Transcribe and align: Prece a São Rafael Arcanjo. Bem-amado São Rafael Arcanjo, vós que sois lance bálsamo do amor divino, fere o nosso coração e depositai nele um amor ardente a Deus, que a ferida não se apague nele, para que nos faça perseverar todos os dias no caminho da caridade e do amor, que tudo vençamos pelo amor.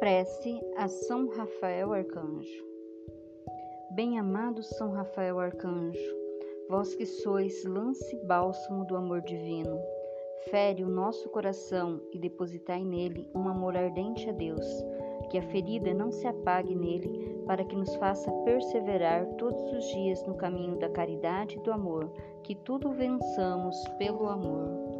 Prece 0.00 0.58
a 0.78 0.88
São 0.88 1.28
Rafael 1.28 1.92
Arcanjo. 1.92 2.64
Bem-amado 3.90 4.62
São 4.62 4.92
Rafael 4.92 5.38
Arcanjo, 5.38 6.16
vós 6.70 6.94
que 6.94 7.04
sois 7.04 7.62
lance 7.66 8.16
bálsamo 8.24 8.86
do 8.86 8.96
amor 8.96 9.20
divino, 9.20 9.78
fere 10.50 10.82
o 10.82 10.88
nosso 10.88 11.28
coração 11.28 12.00
e 12.14 12.18
depositai 12.18 12.82
nele 12.82 13.28
um 13.34 13.46
amor 13.46 13.76
ardente 13.76 14.26
a 14.30 14.32
Deus, 14.32 14.66
que 15.28 15.36
a 15.36 15.42
ferida 15.42 15.92
não 15.92 16.10
se 16.10 16.26
apague 16.26 16.74
nele, 16.74 17.42
para 17.44 17.62
que 17.62 17.76
nos 17.76 17.94
faça 17.96 18.32
perseverar 18.42 19.26
todos 19.34 19.62
os 19.70 19.84
dias 19.84 20.24
no 20.24 20.34
caminho 20.34 20.78
da 20.78 20.88
caridade 20.88 21.58
e 21.58 21.62
do 21.62 21.70
amor, 21.70 22.10
que 22.42 22.54
tudo 22.54 22.90
vençamos 22.90 23.76
pelo 23.98 24.26
amor. 24.28 24.99